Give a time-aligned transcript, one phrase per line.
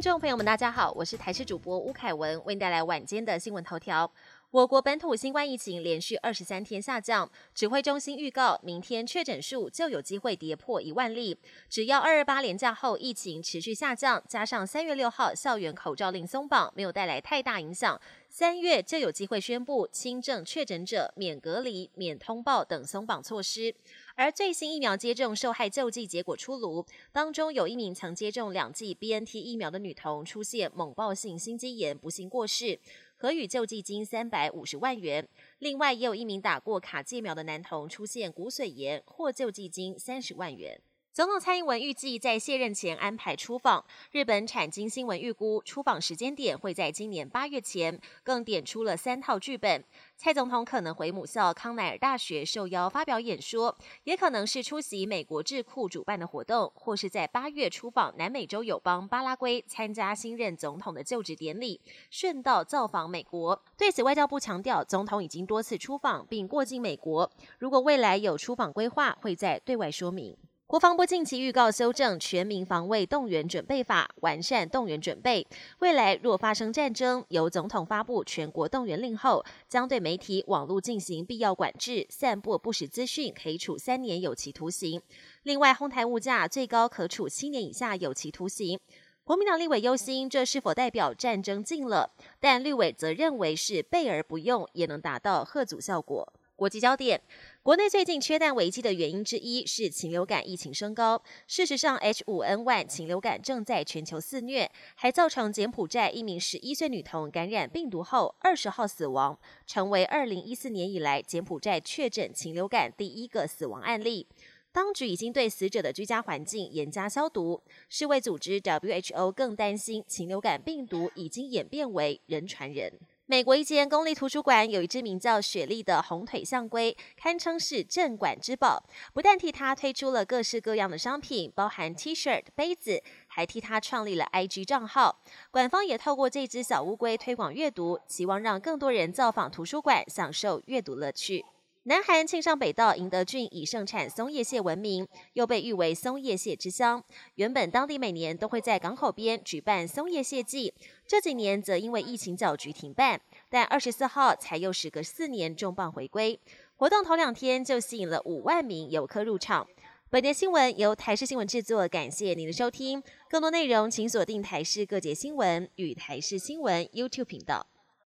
[0.00, 4.10] 听众朋友们，大家好，我是台视主播吴凯文，为您带来晚间的新闻头条。
[4.50, 11.36] 我国本土新冠疫情连续二十三天下降，指挥中心预告，明天确诊数就有机会跌破一万例。
[11.68, 23.72] 只要二二八连假后疫情持续下降，加上三月六号校园口罩令松绑，没有带来太大影响，三月就有机会宣布轻症确诊者免隔离、免通报等松绑措施。
[24.20, 32.78] 而最新疫苗接种受害救济结果出炉，当中有一名曾接种两剂 BNT 疫苗的女童出现猛暴性心肌炎，不幸过世。
[33.16, 35.26] 可予救济金三百五十万元。
[35.58, 40.78] 另外，也有一名打过卡介苗的男童出现骨髓炎，获救济金三十万元。
[41.12, 43.84] 总统蔡英文预计在卸任前安排出访。
[44.12, 49.84] 日本产经新闻预估出访时间点会在今年八月前，更点出了三套剧本。
[50.16, 61.80] 蔡总统可能回母校康奈尔大学受邀发表演说，也可能是出席美国智库主办的活动，或是在八月出访南美洲友邦巴拉圭参加新任总统的就职典礼，
[62.12, 63.60] 顺道造访美国。
[63.76, 70.36] 对此，外交部强调，总统已经多次出访并过境美国，如果未来有出访规划，会在对外说明。
[70.70, 75.44] 国防部近期预告修正《全民防卫动员准备法》，完善动员准备。
[75.80, 85.02] 未来若发生战争，由总统发布全国动员令后，将对媒体网络进行必要管制，散布不实资讯可以处三年有期徒刑。
[85.42, 88.78] 另外，哄抬物价最高可处七年以下有期徒刑。
[89.24, 92.12] 国民党立委忧心，这是否代表战争近了？
[92.38, 96.32] 但绿委则认为是备而不用，也能达到贺阻效果。
[96.60, 97.18] 国际焦点：
[97.62, 101.22] 国内最近缺蛋危机的原因之一是禽流感疫情升高。
[101.46, 114.26] 事实上，H5N1 禽流感正在全球肆虐，还造成柬埔寨一名十一岁女童感染病毒后二十号死亡，成为二零一四年以来柬埔寨确诊禽流感第一个死亡案例。
[114.70, 117.62] 当局已经对死者的居家环境严加消毒。
[117.88, 122.92] 世卫组织 WHO 更担心禽流感病毒已经演变为人传人。
[123.30, 128.82] 美国一间公立图书馆有一只名叫雪莉的红腿象龟，堪称是镇馆之宝。
[129.14, 135.20] 不但替它推出了各式各样的商品，包含 T 恤、杯子，还替它创立了 IG 账号。
[135.52, 141.44] 馆方也透过这只小乌龟推广阅读，希望让更多人造访图书馆，享受阅读乐趣。
[141.90, 147.02] 南韩庆尚北道银德郡以盛产松叶蟹闻名，又被誉为松叶蟹之乡。
[147.34, 150.72] 原本当地每年都会在港口边举办松叶蟹季，
[151.04, 153.20] 这几年则因为疫情搅局停办。
[153.48, 156.38] 但二十四号才又时隔四年重磅回归，
[156.76, 159.66] 活动头两天就吸引了五万名游客入场。
[160.10, 163.02] 本节新闻由台视新闻制作，感谢您的收听。
[163.28, 167.66] 更多内容请锁定台视各节新闻与台视新闻 YouTube 频道。